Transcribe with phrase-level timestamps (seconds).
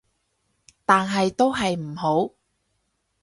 [0.83, 2.33] 但係都係唔好